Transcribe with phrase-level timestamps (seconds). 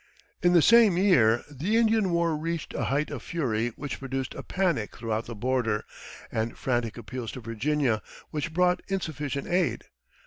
[0.41, 4.41] In the same year the Indian war reached a height of fury which produced a
[4.41, 5.85] panic throughout the border,
[6.31, 8.01] and frantic appeals to Virginia,
[8.31, 9.83] which brought insufficient aid.